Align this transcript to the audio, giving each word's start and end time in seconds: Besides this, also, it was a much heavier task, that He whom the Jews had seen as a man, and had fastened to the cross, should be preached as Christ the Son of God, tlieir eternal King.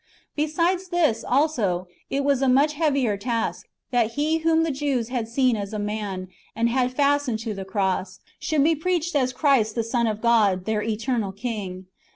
Besides 0.35 0.87
this, 0.87 1.23
also, 1.23 1.85
it 2.09 2.25
was 2.25 2.41
a 2.41 2.49
much 2.49 2.73
heavier 2.73 3.17
task, 3.17 3.67
that 3.91 4.13
He 4.13 4.39
whom 4.39 4.63
the 4.63 4.71
Jews 4.71 5.09
had 5.09 5.27
seen 5.27 5.55
as 5.55 5.73
a 5.73 5.77
man, 5.77 6.27
and 6.55 6.69
had 6.69 6.91
fastened 6.95 7.37
to 7.41 7.53
the 7.53 7.65
cross, 7.65 8.19
should 8.39 8.63
be 8.63 8.73
preached 8.73 9.15
as 9.15 9.31
Christ 9.31 9.75
the 9.75 9.83
Son 9.83 10.07
of 10.07 10.19
God, 10.19 10.65
tlieir 10.65 10.83
eternal 10.89 11.31
King. 11.31 11.85